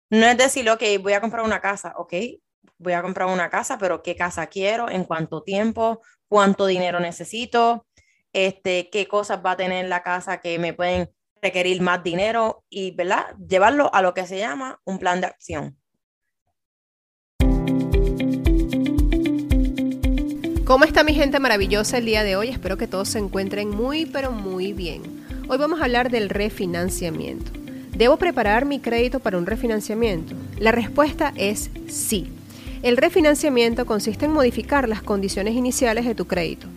no 0.09 0.25
es 0.25 0.37
decir, 0.37 0.69
ok, 0.69 0.83
voy 1.01 1.13
a 1.13 1.21
comprar 1.21 1.43
una 1.43 1.61
casa, 1.61 1.93
ok, 1.97 2.13
voy 2.77 2.93
a 2.93 3.01
comprar 3.01 3.27
una 3.29 3.49
casa, 3.49 3.77
pero 3.77 4.01
¿qué 4.01 4.15
casa 4.15 4.47
quiero? 4.47 4.89
¿En 4.89 5.03
cuánto 5.03 5.43
tiempo? 5.43 6.01
¿Cuánto 6.27 6.65
dinero 6.65 6.99
necesito? 6.99 7.87
Este, 8.33 8.89
¿Qué 8.89 9.07
cosas 9.07 9.41
va 9.45 9.51
a 9.51 9.57
tener 9.57 9.87
la 9.87 10.03
casa 10.03 10.39
que 10.39 10.57
me 10.59 10.73
pueden 10.73 11.09
requerir 11.41 11.81
más 11.81 12.03
dinero? 12.03 12.63
Y, 12.69 12.91
¿verdad? 12.91 13.35
Llevarlo 13.47 13.93
a 13.93 14.01
lo 14.01 14.13
que 14.13 14.25
se 14.27 14.37
llama 14.37 14.81
un 14.85 14.99
plan 14.99 15.21
de 15.21 15.27
acción. 15.27 15.80
¿Cómo 20.71 20.85
está 20.85 21.03
mi 21.03 21.13
gente 21.13 21.37
maravillosa 21.41 21.97
el 21.97 22.05
día 22.05 22.23
de 22.23 22.37
hoy? 22.37 22.47
Espero 22.47 22.77
que 22.77 22.87
todos 22.87 23.09
se 23.09 23.19
encuentren 23.19 23.71
muy 23.71 24.05
pero 24.05 24.31
muy 24.31 24.71
bien. 24.71 25.01
Hoy 25.49 25.57
vamos 25.57 25.81
a 25.81 25.83
hablar 25.83 26.09
del 26.09 26.29
refinanciamiento. 26.29 27.51
¿Debo 27.93 28.15
preparar 28.15 28.63
mi 28.63 28.79
crédito 28.79 29.19
para 29.19 29.37
un 29.37 29.45
refinanciamiento? 29.45 30.33
La 30.59 30.71
respuesta 30.71 31.33
es 31.35 31.71
sí. 31.89 32.31
El 32.83 32.95
refinanciamiento 32.95 33.85
consiste 33.85 34.23
en 34.23 34.31
modificar 34.31 34.87
las 34.87 35.01
condiciones 35.03 35.55
iniciales 35.55 36.05
de 36.05 36.15
tu 36.15 36.25
crédito. 36.25 36.67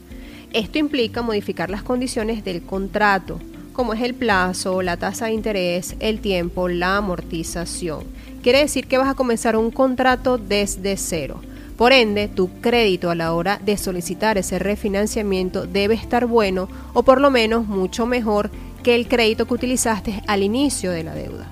Esto 0.53 0.79
implica 0.79 1.23
modificar 1.23 1.71
las 1.71 1.85
condiciones 1.85 2.43
del 2.43 2.63
contrato, 2.63 3.39
como 3.73 3.95
es 3.95 4.03
el 4.03 4.15
plazo, 4.15 4.83
la 4.83 4.97
tasa 4.97 5.27
de 5.27 5.35
interés, 5.35 5.95
el 6.01 6.19
tiempo, 6.19 6.67
la 6.67 6.97
amortización. 6.97 8.03
Quiere 8.43 8.59
decir 8.59 8.89
que 8.89 8.99
vas 8.99 9.09
a 9.09 9.15
comenzar 9.15 9.57
un 9.57 9.71
contrato 9.71 10.37
desde 10.37 10.97
cero 10.97 11.41
por 11.77 11.93
ende, 11.93 12.29
tu 12.29 12.49
crédito 12.61 13.11
a 13.11 13.17
la 13.17 13.33
hora 13.33 13.61
de 13.65 13.77
solicitar 13.77 14.39
ese 14.39 14.61
refinanciamiento 14.61 15.67
debe 15.67 15.95
estar 15.95 16.27
bueno 16.27 16.69
o 16.93 17.03
por 17.03 17.21
lo 17.21 17.31
menos 17.31 17.67
mucho 17.67 18.07
mejor 18.07 18.51
que 18.85 18.95
el 18.95 19.09
crédito 19.09 19.47
que 19.47 19.55
utilizaste 19.55 20.23
al 20.29 20.45
inicio 20.45 20.93
de 20.93 21.03
la 21.03 21.15
deuda. 21.15 21.49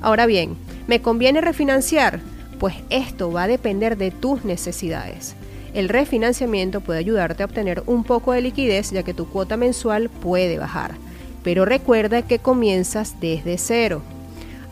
Ahora 0.00 0.26
bien, 0.26 0.56
¿me 0.86 1.02
conviene 1.02 1.42
refinanciar? 1.42 2.20
Pues 2.58 2.76
esto 2.88 3.30
va 3.30 3.42
a 3.42 3.48
depender 3.48 3.98
de 3.98 4.10
tus 4.10 4.44
necesidades. 4.44 5.34
El 5.74 5.90
refinanciamiento 5.90 6.80
puede 6.80 7.00
ayudarte 7.00 7.42
a 7.42 7.46
obtener 7.46 7.82
un 7.86 8.04
poco 8.04 8.32
de 8.32 8.40
liquidez 8.40 8.90
ya 8.90 9.02
que 9.02 9.12
tu 9.12 9.28
cuota 9.28 9.56
mensual 9.56 10.08
puede 10.08 10.58
bajar. 10.58 10.94
Pero 11.42 11.64
recuerda 11.66 12.22
que 12.22 12.38
comienzas 12.38 13.20
desde 13.20 13.58
cero. 13.58 14.02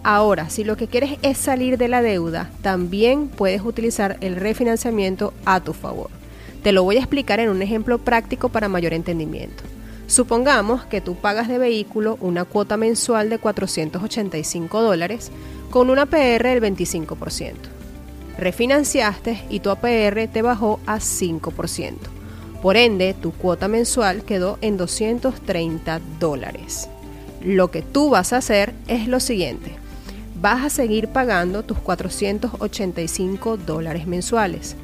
Ahora, 0.08 0.50
si 0.50 0.62
lo 0.62 0.76
que 0.76 0.86
quieres 0.86 1.18
es 1.22 1.36
salir 1.36 1.78
de 1.78 1.88
la 1.88 2.00
deuda, 2.00 2.48
también 2.62 3.26
puedes 3.26 3.62
utilizar 3.62 4.18
el 4.20 4.36
refinanciamiento 4.36 5.34
a 5.44 5.58
tu 5.58 5.72
favor. 5.72 6.10
Te 6.62 6.70
lo 6.70 6.84
voy 6.84 6.94
a 6.94 7.00
explicar 7.00 7.40
en 7.40 7.48
un 7.48 7.60
ejemplo 7.60 7.98
práctico 7.98 8.48
para 8.48 8.68
mayor 8.68 8.94
entendimiento. 8.94 9.64
Supongamos 10.06 10.84
que 10.84 11.00
tú 11.00 11.16
pagas 11.16 11.48
de 11.48 11.58
vehículo 11.58 12.18
una 12.20 12.44
cuota 12.44 12.76
mensual 12.76 13.30
de 13.30 13.38
485 13.38 14.80
dólares 14.80 15.32
con 15.70 15.90
una 15.90 16.02
APR 16.02 16.44
del 16.44 16.62
25%. 16.62 17.54
Refinanciaste 18.38 19.42
y 19.50 19.58
tu 19.58 19.70
APR 19.70 20.28
te 20.32 20.40
bajó 20.40 20.78
a 20.86 20.98
5%. 20.98 21.94
Por 22.62 22.76
ende, 22.76 23.12
tu 23.20 23.32
cuota 23.32 23.66
mensual 23.66 24.22
quedó 24.22 24.58
en 24.60 24.76
230 24.76 26.00
dólares. 26.20 26.88
Lo 27.42 27.72
que 27.72 27.82
tú 27.82 28.10
vas 28.10 28.32
a 28.32 28.36
hacer 28.36 28.72
es 28.86 29.08
lo 29.08 29.18
siguiente 29.18 29.84
vas 30.40 30.64
a 30.64 30.70
seguir 30.70 31.08
pagando 31.08 31.62
tus 31.62 31.78
485 31.78 33.56
dólares 33.56 34.06
mensuales, 34.06 34.76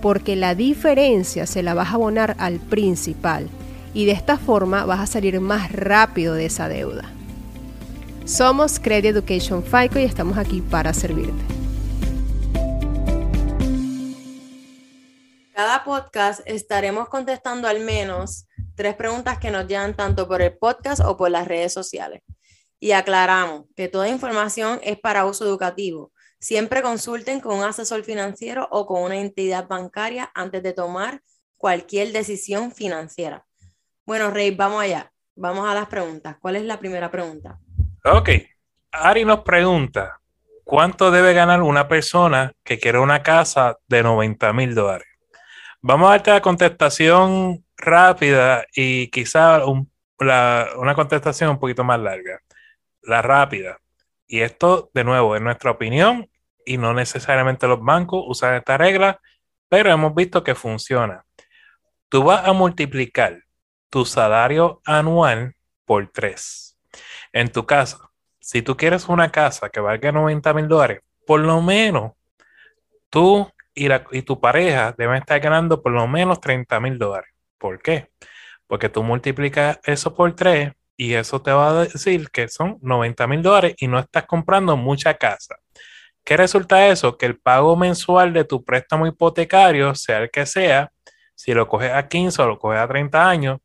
porque 0.00 0.36
la 0.36 0.54
diferencia 0.54 1.46
se 1.46 1.62
la 1.62 1.74
vas 1.74 1.88
a 1.88 1.94
abonar 1.94 2.36
al 2.38 2.60
principal 2.60 3.48
y 3.92 4.06
de 4.06 4.12
esta 4.12 4.38
forma 4.38 4.84
vas 4.84 5.00
a 5.00 5.06
salir 5.06 5.40
más 5.40 5.72
rápido 5.72 6.34
de 6.34 6.46
esa 6.46 6.68
deuda. 6.68 7.10
Somos 8.24 8.78
Credit 8.78 9.16
Education 9.16 9.64
FICO 9.64 9.98
y 9.98 10.04
estamos 10.04 10.38
aquí 10.38 10.60
para 10.60 10.94
servirte. 10.94 11.42
Cada 15.52 15.82
podcast 15.84 16.40
estaremos 16.46 17.08
contestando 17.08 17.66
al 17.66 17.80
menos 17.80 18.46
tres 18.76 18.94
preguntas 18.94 19.38
que 19.38 19.50
nos 19.50 19.66
llegan 19.66 19.94
tanto 19.94 20.28
por 20.28 20.40
el 20.40 20.56
podcast 20.56 21.02
o 21.04 21.16
por 21.16 21.30
las 21.30 21.48
redes 21.48 21.72
sociales 21.72 22.22
y 22.80 22.92
aclaramos 22.92 23.66
que 23.76 23.88
toda 23.88 24.08
información 24.08 24.80
es 24.82 24.98
para 24.98 25.26
uso 25.26 25.44
educativo. 25.44 26.12
Siempre 26.40 26.80
consulten 26.80 27.40
con 27.40 27.58
un 27.58 27.64
asesor 27.64 28.02
financiero 28.02 28.66
o 28.70 28.86
con 28.86 29.02
una 29.02 29.18
entidad 29.18 29.68
bancaria 29.68 30.30
antes 30.34 30.62
de 30.62 30.72
tomar 30.72 31.20
cualquier 31.58 32.12
decisión 32.12 32.72
financiera. 32.72 33.44
Bueno, 34.06 34.30
Rey, 34.30 34.50
vamos 34.50 34.82
allá. 34.82 35.12
Vamos 35.36 35.68
a 35.68 35.74
las 35.74 35.86
preguntas. 35.86 36.36
¿Cuál 36.40 36.56
es 36.56 36.64
la 36.64 36.78
primera 36.78 37.10
pregunta? 37.10 37.58
Ok. 38.04 38.30
Ari 38.92 39.24
nos 39.24 39.40
pregunta, 39.40 40.18
¿cuánto 40.64 41.10
debe 41.10 41.34
ganar 41.34 41.62
una 41.62 41.86
persona 41.86 42.52
que 42.64 42.78
quiere 42.78 42.98
una 42.98 43.22
casa 43.22 43.76
de 43.86 44.02
90 44.02 44.52
mil 44.54 44.74
dólares? 44.74 45.06
Vamos 45.82 46.08
a 46.08 46.12
darte 46.12 46.30
la 46.30 46.42
contestación 46.42 47.64
rápida 47.76 48.64
y 48.74 49.08
quizá 49.08 49.64
una 49.66 50.94
contestación 50.94 51.50
un 51.50 51.60
poquito 51.60 51.84
más 51.84 52.00
larga 52.00 52.40
la 53.02 53.22
rápida. 53.22 53.78
Y 54.26 54.40
esto, 54.40 54.90
de 54.94 55.04
nuevo, 55.04 55.34
es 55.34 55.42
nuestra 55.42 55.70
opinión 55.70 56.30
y 56.64 56.78
no 56.78 56.94
necesariamente 56.94 57.66
los 57.66 57.82
bancos 57.82 58.24
usan 58.26 58.54
esta 58.54 58.78
regla, 58.78 59.20
pero 59.68 59.90
hemos 59.90 60.14
visto 60.14 60.44
que 60.44 60.54
funciona. 60.54 61.24
Tú 62.08 62.24
vas 62.24 62.46
a 62.46 62.52
multiplicar 62.52 63.42
tu 63.88 64.04
salario 64.04 64.80
anual 64.84 65.54
por 65.84 66.08
tres. 66.08 66.78
En 67.32 67.50
tu 67.50 67.66
caso, 67.66 68.10
si 68.38 68.62
tú 68.62 68.76
quieres 68.76 69.08
una 69.08 69.30
casa 69.30 69.68
que 69.68 69.80
valga 69.80 70.12
90 70.12 70.54
mil 70.54 70.68
dólares, 70.68 71.00
por 71.26 71.40
lo 71.40 71.60
menos 71.60 72.12
tú 73.10 73.50
y, 73.74 73.88
y 74.12 74.22
tu 74.22 74.40
pareja 74.40 74.94
deben 74.96 75.16
estar 75.16 75.40
ganando 75.40 75.82
por 75.82 75.92
lo 75.92 76.06
menos 76.06 76.40
30 76.40 76.80
mil 76.80 76.98
dólares. 76.98 77.32
¿Por 77.58 77.80
qué? 77.80 78.10
Porque 78.66 78.88
tú 78.88 79.02
multiplicas 79.02 79.78
eso 79.84 80.14
por 80.14 80.34
tres 80.34 80.72
y 81.00 81.14
eso 81.14 81.40
te 81.40 81.50
va 81.50 81.70
a 81.70 81.84
decir 81.86 82.28
que 82.28 82.46
son 82.48 82.76
90 82.82 83.26
mil 83.26 83.40
dólares 83.40 83.74
y 83.78 83.88
no 83.88 83.98
estás 83.98 84.26
comprando 84.26 84.76
mucha 84.76 85.14
casa. 85.14 85.56
¿Qué 86.22 86.36
resulta 86.36 86.88
eso? 86.88 87.16
Que 87.16 87.24
el 87.24 87.38
pago 87.38 87.74
mensual 87.74 88.34
de 88.34 88.44
tu 88.44 88.62
préstamo 88.62 89.06
hipotecario, 89.06 89.94
sea 89.94 90.18
el 90.18 90.30
que 90.30 90.44
sea, 90.44 90.92
si 91.34 91.54
lo 91.54 91.66
coges 91.68 91.90
a 91.90 92.06
15 92.06 92.42
o 92.42 92.48
lo 92.48 92.58
coges 92.58 92.80
a 92.80 92.86
30 92.86 93.30
años, 93.30 93.60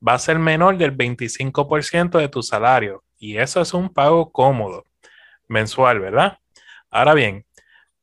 va 0.00 0.12
a 0.12 0.18
ser 0.20 0.38
menor 0.38 0.78
del 0.78 0.96
25% 0.96 2.18
de 2.20 2.28
tu 2.28 2.40
salario. 2.44 3.02
Y 3.18 3.36
eso 3.36 3.60
es 3.60 3.74
un 3.74 3.92
pago 3.92 4.30
cómodo, 4.30 4.84
mensual, 5.48 5.98
¿verdad? 5.98 6.38
Ahora 6.88 7.14
bien, 7.14 7.44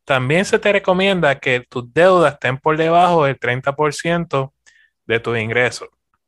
también 0.03 0.43
se 0.43 0.59
te 0.59 0.73
recomienda 0.73 1.39
que 1.39 1.61
tus 1.61 1.93
deudas 1.93 2.33
estén 2.33 2.57
por 2.57 2.75
debajo 2.75 3.23
del 3.23 3.39
30% 3.39 4.51
de 5.05 5.19
tus 5.21 5.37
ingresos. 5.37 5.87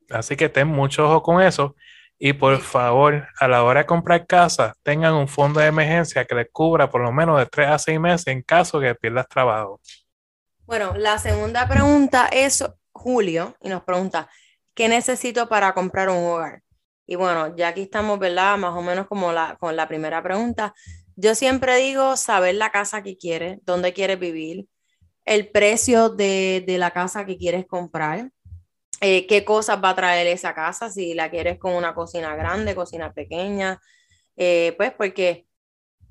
Así 0.09 0.37
que 0.37 0.47
ten 0.47 0.69
mucho 0.69 1.05
ojo 1.05 1.21
con 1.21 1.41
eso. 1.41 1.75
Y 2.17 2.33
por 2.33 2.59
favor, 2.61 3.27
a 3.39 3.47
la 3.47 3.63
hora 3.63 3.81
de 3.81 3.85
comprar 3.85 4.25
casa, 4.25 4.75
tengan 4.83 5.13
un 5.13 5.27
fondo 5.27 5.59
de 5.59 5.67
emergencia 5.67 6.23
que 6.25 6.35
les 6.35 6.47
cubra 6.51 6.89
por 6.89 7.01
lo 7.01 7.11
menos 7.11 7.37
de 7.37 7.45
3 7.45 7.67
a 7.69 7.77
6 7.77 7.99
meses 7.99 8.27
en 8.27 8.41
caso 8.41 8.79
que 8.79 8.95
pierdas 8.95 9.27
trabajo. 9.27 9.81
Bueno, 10.65 10.93
la 10.97 11.17
segunda 11.17 11.67
pregunta 11.67 12.27
es 12.31 12.63
Julio 12.93 13.55
y 13.61 13.69
nos 13.69 13.83
pregunta, 13.83 14.29
¿qué 14.73 14.87
necesito 14.87 15.47
para 15.49 15.73
comprar 15.73 16.09
un 16.09 16.23
hogar? 16.23 16.61
Y 17.05 17.15
bueno, 17.15 17.55
ya 17.55 17.67
aquí 17.67 17.81
estamos, 17.83 18.17
¿verdad? 18.17 18.57
Más 18.57 18.73
o 18.73 18.81
menos 18.81 19.07
como 19.07 19.31
la, 19.31 19.57
con 19.59 19.75
la 19.75 19.87
primera 19.87 20.23
pregunta. 20.23 20.73
Yo 21.15 21.35
siempre 21.35 21.75
digo 21.77 22.17
saber 22.17 22.55
la 22.55 22.71
casa 22.71 23.03
que 23.03 23.17
quieres, 23.17 23.59
dónde 23.63 23.93
quieres 23.93 24.19
vivir, 24.19 24.67
el 25.25 25.49
precio 25.49 26.09
de, 26.09 26.63
de 26.65 26.77
la 26.77 26.91
casa 26.91 27.25
que 27.25 27.37
quieres 27.37 27.65
comprar, 27.67 28.31
eh, 29.01 29.27
qué 29.27 29.43
cosas 29.43 29.83
va 29.83 29.89
a 29.89 29.95
traer 29.95 30.27
esa 30.27 30.53
casa, 30.53 30.89
si 30.89 31.13
la 31.13 31.29
quieres 31.29 31.59
con 31.59 31.73
una 31.73 31.93
cocina 31.93 32.35
grande, 32.35 32.75
cocina 32.75 33.13
pequeña, 33.13 33.81
eh, 34.37 34.73
pues 34.77 34.93
porque 34.93 35.47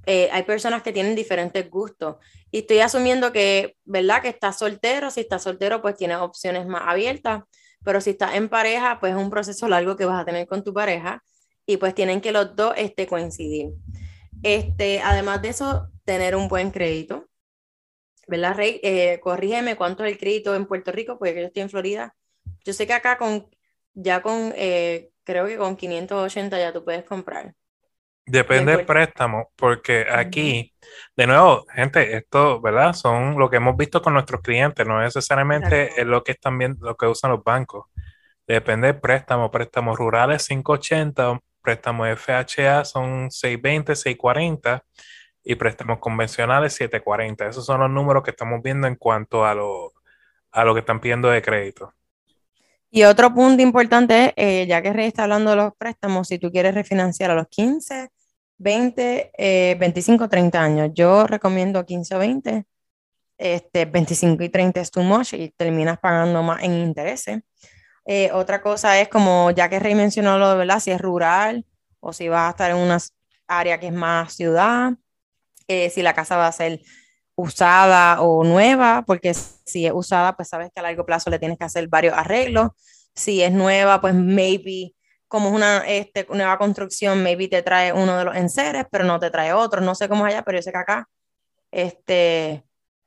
eh, 0.06 0.28
hay 0.32 0.42
personas 0.44 0.82
que 0.82 0.92
tienen 0.92 1.14
diferentes 1.14 1.68
gustos. 1.70 2.16
Y 2.50 2.58
estoy 2.58 2.80
asumiendo 2.80 3.32
que, 3.32 3.76
¿verdad? 3.84 4.22
Que 4.22 4.28
estás 4.28 4.58
soltero, 4.58 5.10
si 5.10 5.20
estás 5.20 5.42
soltero, 5.42 5.82
pues 5.82 5.96
tienes 5.96 6.18
opciones 6.18 6.66
más 6.66 6.82
abiertas, 6.86 7.44
pero 7.84 8.00
si 8.00 8.10
estás 8.10 8.34
en 8.34 8.48
pareja, 8.48 9.00
pues 9.00 9.14
es 9.14 9.18
un 9.18 9.30
proceso 9.30 9.68
largo 9.68 9.96
que 9.96 10.04
vas 10.04 10.20
a 10.20 10.24
tener 10.24 10.46
con 10.46 10.64
tu 10.64 10.74
pareja 10.74 11.22
y 11.66 11.78
pues 11.78 11.94
tienen 11.94 12.20
que 12.20 12.32
los 12.32 12.54
dos 12.56 12.74
este, 12.76 13.06
coincidir. 13.06 13.70
Este, 14.42 15.00
además 15.00 15.42
de 15.42 15.48
eso, 15.50 15.88
tener 16.04 16.36
un 16.36 16.48
buen 16.48 16.70
crédito. 16.70 17.28
¿Verdad, 18.26 18.56
Rey? 18.56 18.80
corrígeme 19.20 19.76
cuánto 19.76 20.04
es 20.04 20.12
el 20.12 20.18
crédito 20.18 20.54
en 20.54 20.66
Puerto 20.66 20.92
Rico, 20.92 21.18
porque 21.18 21.34
yo 21.34 21.46
estoy 21.46 21.62
en 21.62 21.70
Florida 21.70 22.14
yo 22.64 22.73
sé 22.73 22.87
que 22.87 22.94
acá 22.94 23.18
con, 23.18 23.47
ya 23.94 24.23
con, 24.23 24.52
eh, 24.56 25.11
creo 25.25 25.47
que 25.47 25.56
con 25.56 25.76
580 25.76 26.59
ya 26.59 26.73
tú 26.73 26.85
puedes 26.85 27.04
comprar. 27.04 27.54
Depende 28.26 28.75
del 28.75 28.87
préstamo, 28.87 29.50
porque 29.54 30.06
aquí, 30.11 30.73
de 31.14 31.26
nuevo, 31.26 31.66
gente, 31.75 32.16
esto, 32.16 32.59
¿verdad? 32.59 32.94
Son 32.94 33.38
lo 33.38 33.50
que 33.50 33.56
hemos 33.56 33.76
visto 33.76 34.00
con 34.00 34.14
nuestros 34.14 34.40
clientes, 34.40 34.87
no 34.87 34.99
necesariamente 34.99 36.00
es 36.00 36.06
lo 36.06 36.25
que 36.25 36.33
están 36.33 36.56
viendo, 36.56 36.87
lo 36.87 36.97
que 36.97 37.06
usan 37.06 37.33
los 37.33 37.44
bancos. 37.44 37.87
Depende 38.47 38.87
del 38.88 39.00
préstamo, 39.00 39.50
préstamos 39.50 39.99
rurales 39.99 40.47
580, 40.49 41.38
préstamos 41.61 42.09
FHA 42.18 42.85
son 42.87 43.30
620, 43.30 43.94
640 43.94 44.85
y 45.44 45.55
préstamos 45.57 45.98
convencionales 45.98 46.72
740. 46.72 47.46
Esos 47.48 47.66
son 47.66 47.81
los 47.81 47.90
números 47.90 48.22
que 48.22 48.31
estamos 48.31 48.62
viendo 48.62 48.87
en 48.87 48.96
cuanto 48.96 49.44
a 49.44 49.55
lo, 49.55 49.92
a 50.50 50.64
lo 50.64 50.72
que 50.72 50.81
están 50.81 51.00
pidiendo 51.00 51.29
de 51.29 51.42
crédito. 51.42 51.92
Y 52.96 53.02
otro 53.02 53.35
punto 53.35 53.61
importante 53.61 54.33
eh, 54.37 54.68
ya 54.68 54.80
que 54.80 54.92
Rey 54.92 55.09
está 55.09 55.24
hablando 55.24 55.50
de 55.50 55.57
los 55.57 55.72
préstamos, 55.76 56.28
si 56.28 56.38
tú 56.38 56.52
quieres 56.52 56.76
refinanciar 56.76 57.33
a 57.33 57.35
los 57.35 57.48
15, 57.48 58.09
20, 58.59 59.76
25, 59.80 60.28
30 60.28 60.62
años, 60.62 60.90
yo 60.94 61.26
recomiendo 61.26 61.85
15 61.85 62.14
o 62.14 62.18
20, 62.20 62.64
este, 63.37 63.87
25 63.87 64.44
y 64.44 64.48
30 64.48 64.80
es 64.80 64.92
too 64.92 65.02
much 65.02 65.33
y 65.33 65.50
terminas 65.50 65.98
pagando 65.98 66.40
más 66.44 66.62
en 66.62 66.74
intereses. 66.74 67.42
Eh, 68.07 68.30
otra 68.33 68.62
cosa 68.62 69.00
es 69.00 69.09
como, 69.09 69.50
ya 69.50 69.68
que 69.68 69.80
Rey 69.80 69.96
mencionó 69.96 70.38
lo 70.38 70.50
de, 70.50 70.59
¿verdad? 70.59 70.78
Si 70.78 70.92
es 70.92 71.00
rural 71.00 71.66
o 71.98 72.12
si 72.12 72.28
vas 72.28 72.46
a 72.46 72.50
estar 72.50 72.70
en 72.70 72.76
una 72.76 72.98
área 73.48 73.80
que 73.80 73.88
es 73.88 73.92
más 73.92 74.35
ciudad, 74.35 74.92
eh, 75.66 75.90
si 75.90 76.00
la 76.00 76.14
casa 76.14 76.37
va 76.37 76.46
a 76.46 76.52
ser 76.52 76.80
usada 77.37 78.20
o 78.23 78.44
nueva, 78.44 79.05
porque 79.07 79.35
si 79.35 79.87
es 79.87 79.92
usada, 79.94 80.37
pues 80.37 80.49
sabes 80.49 80.70
que 80.73 80.81
a 80.81 80.83
largo 80.83 81.05
plazo 81.05 81.31
le 81.31 81.38
tienes 81.38 81.59
que 81.59 81.64
hacer 81.64 81.88
varios 81.88 82.14
arreglos. 82.16 82.70
Si 83.14 83.42
es 83.42 83.53
nueva, 83.53 84.01
pues 84.01 84.14
maybe, 84.14 84.94
como 85.29 85.49
es 85.49 85.55
una 85.55 85.79
este, 85.88 86.27
nueva 86.31 86.59
construcción, 86.59 87.23
maybe 87.23 87.49
te 87.49 87.62
trae 87.62 87.92
uno 87.92 88.16
de 88.18 88.25
los 88.25 88.37
enseres, 88.37 88.85
pero 88.90 89.05
no 89.05 89.18
te 89.18 89.31
trae 89.31 89.53
otro. 89.53 89.81
No 89.81 89.94
sé 89.94 90.09
cómo 90.09 90.27
es 90.27 90.35
allá, 90.35 90.44
pero 90.44 90.59
yo 90.59 90.62
sé 90.62 90.73
que 90.73 90.79
acá 90.79 91.09
este, 91.70 92.64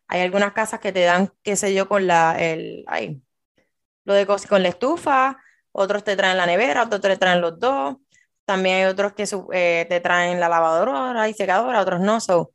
hay 0.07 0.21
algunas 0.21 0.53
casas 0.53 0.79
que 0.79 0.91
te 0.91 1.01
dan, 1.01 1.31
qué 1.43 1.55
sé 1.55 1.73
yo, 1.73 1.87
con 1.87 2.07
la, 2.07 2.37
el, 2.39 2.83
ay, 2.87 3.21
lo 4.05 4.13
de 4.13 4.25
con 4.25 4.63
la 4.63 4.69
estufa, 4.69 5.37
otros 5.71 6.03
te 6.03 6.15
traen 6.15 6.37
la 6.37 6.45
nevera, 6.45 6.83
otros 6.83 7.01
te 7.01 7.17
traen 7.17 7.41
los 7.41 7.59
dos. 7.59 7.97
También 8.45 8.77
hay 8.77 8.83
otros 8.85 9.13
que 9.13 9.25
eh, 9.53 9.85
te 9.89 9.99
traen 9.99 10.39
la 10.39 10.49
lavadora 10.49 11.27
y 11.29 11.33
secadora, 11.33 11.81
otros 11.81 11.99
no. 11.99 12.21
So, 12.21 12.53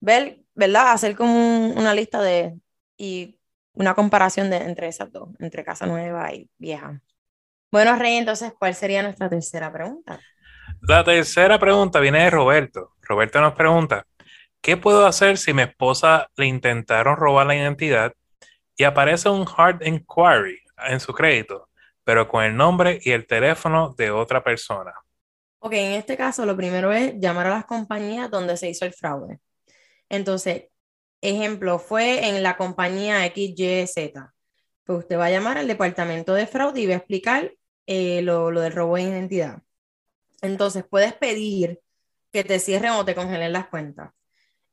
ver 0.00 0.43
¿verdad? 0.54 0.92
Hacer 0.92 1.16
como 1.16 1.68
una 1.68 1.94
lista 1.94 2.22
de 2.22 2.58
y 2.96 3.38
una 3.72 3.94
comparación 3.94 4.50
de, 4.50 4.58
entre 4.58 4.88
esas 4.88 5.10
dos, 5.12 5.28
entre 5.40 5.64
casa 5.64 5.86
nueva 5.86 6.32
y 6.32 6.48
vieja. 6.58 7.00
Bueno, 7.70 7.96
Rey, 7.96 8.16
entonces, 8.16 8.52
¿cuál 8.56 8.74
sería 8.74 9.02
nuestra 9.02 9.28
tercera 9.28 9.72
pregunta? 9.72 10.20
La 10.80 11.02
tercera 11.02 11.58
pregunta 11.58 11.98
viene 11.98 12.22
de 12.24 12.30
Roberto. 12.30 12.92
Roberto 13.02 13.40
nos 13.40 13.54
pregunta, 13.54 14.06
¿qué 14.60 14.76
puedo 14.76 15.06
hacer 15.06 15.38
si 15.38 15.52
mi 15.52 15.62
esposa 15.62 16.28
le 16.36 16.46
intentaron 16.46 17.16
robar 17.16 17.46
la 17.46 17.56
identidad 17.56 18.12
y 18.76 18.84
aparece 18.84 19.28
un 19.28 19.46
hard 19.56 19.82
inquiry 19.84 20.60
en 20.86 21.00
su 21.00 21.12
crédito, 21.12 21.68
pero 22.04 22.28
con 22.28 22.44
el 22.44 22.56
nombre 22.56 23.00
y 23.02 23.10
el 23.10 23.26
teléfono 23.26 23.94
de 23.96 24.10
otra 24.10 24.42
persona? 24.42 24.92
Ok, 25.58 25.72
en 25.72 25.92
este 25.92 26.16
caso 26.16 26.46
lo 26.46 26.56
primero 26.56 26.92
es 26.92 27.14
llamar 27.18 27.46
a 27.46 27.50
las 27.50 27.64
compañías 27.64 28.30
donde 28.30 28.56
se 28.56 28.68
hizo 28.68 28.84
el 28.84 28.92
fraude. 28.92 29.40
Entonces, 30.08 30.64
ejemplo, 31.20 31.78
fue 31.78 32.28
en 32.28 32.42
la 32.42 32.56
compañía 32.56 33.24
XYZ. 33.26 34.12
Pues 34.84 34.98
usted 35.00 35.18
va 35.18 35.26
a 35.26 35.30
llamar 35.30 35.58
al 35.58 35.68
departamento 35.68 36.34
de 36.34 36.46
fraude 36.46 36.80
y 36.82 36.86
va 36.86 36.94
a 36.94 36.98
explicar 36.98 37.52
eh, 37.86 38.22
lo, 38.22 38.50
del 38.50 38.72
robo 38.72 38.96
de 38.96 39.02
identidad. 39.02 39.62
Entonces, 40.42 40.84
puedes 40.88 41.14
pedir 41.14 41.80
que 42.32 42.44
te 42.44 42.58
cierren 42.58 42.92
o 42.92 43.04
te 43.04 43.14
congelen 43.14 43.52
las 43.52 43.68
cuentas. 43.68 44.12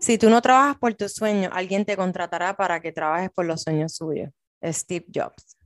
Si 0.00 0.18
tú 0.18 0.28
no 0.30 0.42
trabajas 0.42 0.76
por 0.76 0.92
tus 0.94 1.14
sueños, 1.14 1.52
alguien 1.54 1.84
te 1.84 1.96
contratará 1.96 2.56
para 2.56 2.80
que 2.80 2.92
trabajes 2.92 3.30
por 3.30 3.46
los 3.46 3.62
sueños 3.62 3.94
suyos. 3.94 4.30
Steve 4.62 5.06
Jobs. 5.14 5.56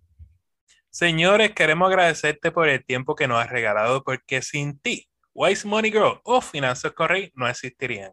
Señores, 0.90 1.52
queremos 1.54 1.88
agradecerte 1.88 2.50
por 2.50 2.68
el 2.68 2.84
tiempo 2.84 3.14
que 3.14 3.28
nos 3.28 3.42
has 3.42 3.50
regalado 3.50 4.02
porque 4.04 4.42
sin 4.42 4.78
ti, 4.78 5.08
Wise 5.32 5.66
Money 5.66 5.90
Girl 5.90 6.20
o 6.24 6.40
Finanzas 6.40 6.92
Correy 6.92 7.32
no 7.34 7.48
existirían. 7.48 8.12